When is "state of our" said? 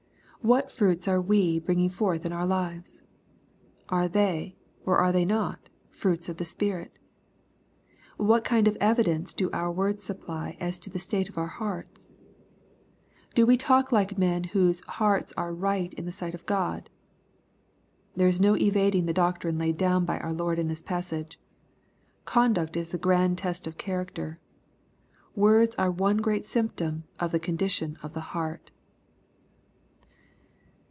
10.97-11.45